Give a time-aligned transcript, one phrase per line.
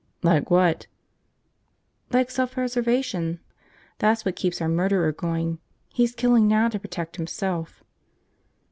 [0.23, 0.87] "Like what?"
[2.11, 3.39] "Like self preservation.
[3.99, 5.59] That's what keeps our murderer going.
[5.93, 7.83] He's killing now to protect himself."